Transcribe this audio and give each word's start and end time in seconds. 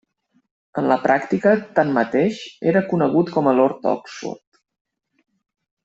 En 0.81 0.87
la 0.91 0.95
pràctica, 1.03 1.53
tanmateix, 1.81 2.39
era 2.73 2.83
conegut 2.95 3.31
com 3.37 3.51
a 3.51 3.55
Lord 3.61 3.87
Oxford. 3.95 4.61